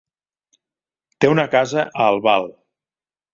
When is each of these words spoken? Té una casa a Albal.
Té 1.25 1.29
una 1.33 1.45
casa 1.57 1.85
a 1.89 2.09
Albal. 2.15 2.49